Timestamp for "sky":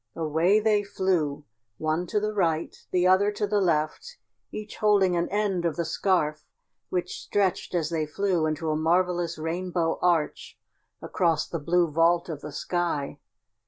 12.51-13.19